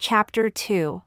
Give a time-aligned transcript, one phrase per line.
[0.00, 1.02] Chapter 2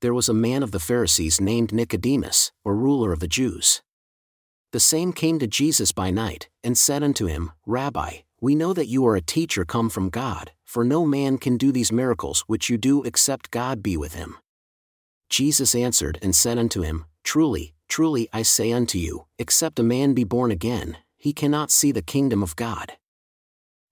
[0.00, 3.82] There was a man of the Pharisees named Nicodemus, or ruler of the Jews.
[4.72, 8.88] The same came to Jesus by night, and said unto him, Rabbi, we know that
[8.88, 12.68] you are a teacher come from God, for no man can do these miracles which
[12.68, 14.38] you do except God be with him.
[15.30, 20.14] Jesus answered and said unto him, Truly, truly I say unto you, except a man
[20.14, 22.94] be born again, he cannot see the kingdom of God.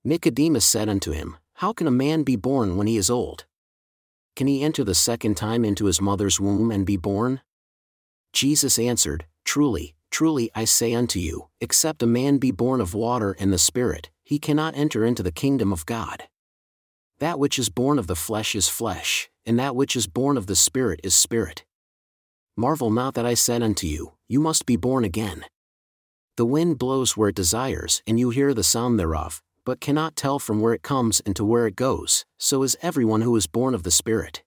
[0.03, 3.45] Nicodemus said unto him, How can a man be born when he is old?
[4.34, 7.40] Can he enter the second time into his mother's womb and be born?
[8.32, 13.37] Jesus answered, Truly, truly I say unto you, except a man be born of water
[13.38, 16.24] and the Spirit, he cannot enter into the kingdom of God.
[17.18, 20.46] That which is born of the flesh is flesh, and that which is born of
[20.46, 21.64] the Spirit is spirit.
[22.56, 25.45] Marvel not that I said unto you, You must be born again.
[26.37, 30.39] The wind blows where it desires, and you hear the sound thereof, but cannot tell
[30.39, 33.75] from where it comes and to where it goes, so is everyone who is born
[33.75, 34.43] of the Spirit.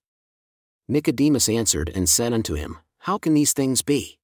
[0.88, 4.18] Nicodemus answered and said unto him, How can these things be?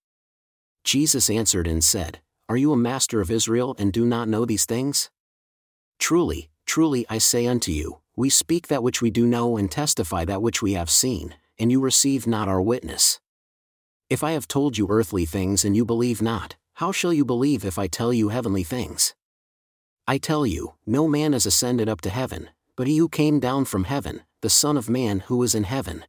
[0.85, 4.65] Jesus answered and said, Are you a master of Israel and do not know these
[4.65, 5.11] things?
[5.99, 10.25] Truly, truly I say unto you, we speak that which we do know and testify
[10.27, 13.21] that which we have seen, and you receive not our witness.
[14.11, 17.65] If I have told you earthly things and you believe not, how shall you believe
[17.65, 19.15] if I tell you heavenly things?
[20.07, 23.65] I tell you, no man has ascended up to heaven, but he who came down
[23.67, 26.05] from heaven, the Son of Man who is in heaven.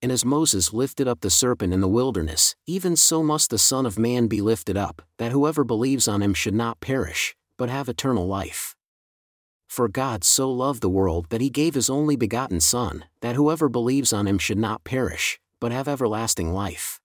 [0.00, 3.84] And as Moses lifted up the serpent in the wilderness, even so must the Son
[3.84, 7.88] of Man be lifted up, that whoever believes on him should not perish, but have
[7.88, 8.76] eternal life.
[9.68, 13.68] For God so loved the world that he gave his only begotten Son, that whoever
[13.68, 17.00] believes on him should not perish, but have everlasting life.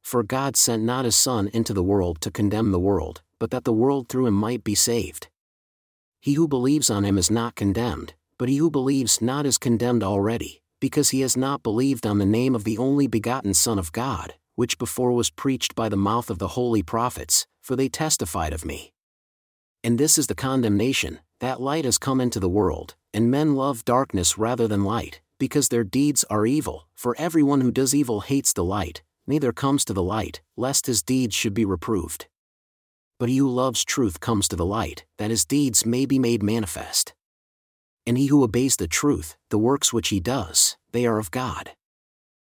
[0.00, 3.64] For God sent not his Son into the world to condemn the world, but that
[3.64, 5.26] the world through him might be saved.
[6.20, 10.04] He who believes on him is not condemned, but he who believes not is condemned
[10.04, 13.90] already, because he has not believed on the name of the only begotten Son of
[13.90, 18.52] God, which before was preached by the mouth of the holy prophets, for they testified
[18.52, 18.92] of me.
[19.82, 23.84] And this is the condemnation that light has come into the world, and men love
[23.84, 28.52] darkness rather than light, because their deeds are evil, for everyone who does evil hates
[28.52, 32.28] the light, neither comes to the light, lest his deeds should be reproved
[33.18, 36.42] but he who loves truth comes to the light, that his deeds may be made
[36.42, 37.14] manifest.
[38.06, 41.72] And he who obeys the truth, the works which he does, they are of God.